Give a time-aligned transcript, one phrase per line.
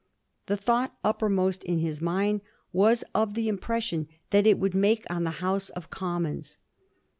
[0.47, 2.41] The thought uppermost in his mind
[2.73, 6.57] was of the impression it would make on the House of Commons.